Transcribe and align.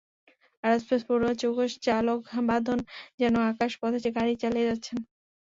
অ্যারোস্পেসে 0.63 1.05
পড়ুয়া 1.09 1.33
চৌকস 1.41 1.71
চালক 1.85 2.19
বাঁধন 2.49 2.79
যেন 3.19 3.33
আকাশ 3.51 3.71
পথে 3.81 4.09
গাড়ি 4.17 4.33
চালিয়ে 4.43 4.67
যাচ্ছেন। 4.69 4.97